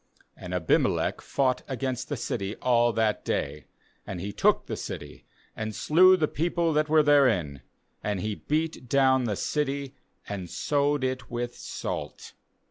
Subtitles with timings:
[0.41, 3.65] 45And Abimelech fought against the' city all that day;
[4.07, 7.61] and he took the city, and slew the people that were therein;
[8.03, 9.93] and he beat down the city,
[10.27, 12.33] and sowed it with salt.